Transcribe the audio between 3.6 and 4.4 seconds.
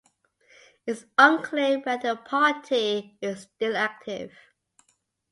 active.